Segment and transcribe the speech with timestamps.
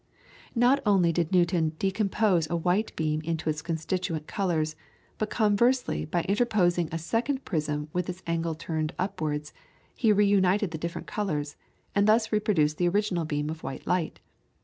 [0.55, 4.75] ]Not only did Newton decompose a white beam into its constituent colours,
[5.19, 9.53] but conversely by interposing a second prism with its angle turned upwards,
[9.93, 11.55] he reunited the different colours,
[11.93, 14.19] and thus reproduced the original beam of white light.